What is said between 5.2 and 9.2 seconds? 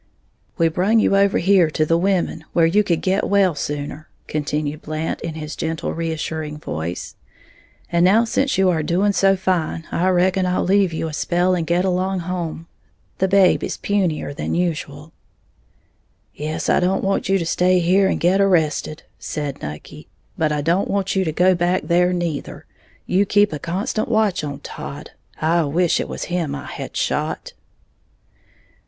in his gentle, reassuring voice; "and now since you are doing